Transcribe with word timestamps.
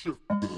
shit. 0.00 0.57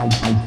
I'm 0.00 0.37